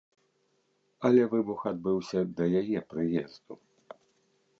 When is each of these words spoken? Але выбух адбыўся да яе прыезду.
Але 1.09 1.27
выбух 1.33 1.59
адбыўся 1.71 2.19
да 2.39 2.43
яе 2.63 2.79
прыезду. 2.95 3.53